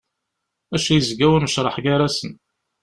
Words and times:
Maca 0.69 0.91
yezga 0.95 1.27
unecreḥ 1.35 1.75
gar-asen. 1.83 2.31